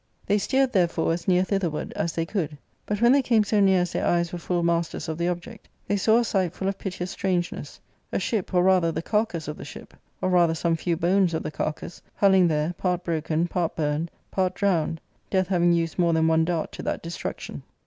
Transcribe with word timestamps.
They 0.25 0.39
steered, 0.39 0.73
therefore, 0.73 1.13
as 1.13 1.27
near 1.27 1.43
thitherward 1.43 1.93
as 1.93 2.13
they 2.13 2.25
could; 2.25 2.57
but 2.87 3.01
when 3.03 3.11
they 3.11 3.21
came 3.21 3.43
so 3.43 3.59
near 3.59 3.81
as 3.83 3.91
their 3.93 4.03
eyes 4.07 4.33
were 4.33 4.39
full 4.39 4.63
masters 4.63 5.07
of 5.07 5.19
the 5.19 5.27
object, 5.27 5.67
they 5.87 5.95
saw 5.95 6.17
a 6.17 6.23
sight 6.23 6.53
full 6.55 6.67
of 6.67 6.79
piteous 6.79 7.11
strangeness— 7.11 7.79
a 8.11 8.17
ship, 8.17 8.51
or 8.51 8.63
rather 8.63 8.91
the 8.91 9.03
carcass 9.03 9.47
of 9.47 9.57
the 9.57 9.63
ship, 9.63 9.93
or 10.19 10.31
rather 10.31 10.55
some 10.55 10.75
few 10.75 10.97
bones 10.97 11.35
of 11.35 11.43
the 11.43 11.51
carcass, 11.51 12.01
hulling* 12.19 12.47
there, 12.47 12.73
part 12.79 13.03
broken, 13.03 13.47
part 13.47 13.75
burned, 13.75 14.09
part 14.31 14.55
drowned: 14.55 14.99
(death 15.29 15.49
having 15.49 15.71
used 15.71 15.99
moce 15.99 16.15
than 16.15 16.27
one 16.27 16.45
dart 16.45 16.71
to 16.71 16.81
that 16.81 17.03
destruction. 17.03 17.61